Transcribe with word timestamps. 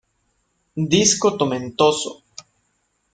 Disco 0.93 1.27
tomentoso. 1.37 2.11